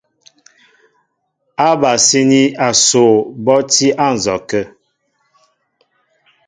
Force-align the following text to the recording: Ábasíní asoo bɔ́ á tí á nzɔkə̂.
Ábasíní 1.69 2.41
asoo 2.67 3.15
bɔ́ 3.43 3.57
á 3.63 3.67
tí 3.71 3.87
á 4.03 4.05
nzɔkə̂. 4.15 4.61